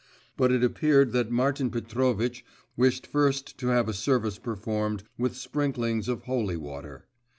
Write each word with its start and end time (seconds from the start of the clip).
But 0.35 0.51
it 0.51 0.63
appeared 0.63 1.11
that 1.11 1.29
Martin 1.29 1.69
Petrovitch 1.69 2.43
wished 2.75 3.05
first 3.05 3.55
to 3.59 3.67
have 3.67 3.87
a 3.87 3.93
service 3.93 4.39
performed 4.39 5.03
with 5.19 5.35
sprinklings 5.35 6.07
of 6.09 6.23
holy 6.23 6.57
water. 6.57 7.05